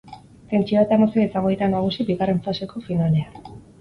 [0.53, 3.39] Tentsioa eta emozioa izango dira nagusi bigarren faseko finalean.